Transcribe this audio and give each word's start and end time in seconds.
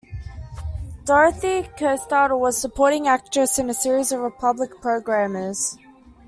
Dorothy 1.05 1.69
co-starred 1.77 2.31
or 2.31 2.37
was 2.37 2.57
supporting 2.59 3.07
actress 3.07 3.59
in 3.59 3.69
a 3.69 3.73
series 3.75 4.11
of 4.11 4.21
Republic 4.21 4.81
programmers. 4.81 5.77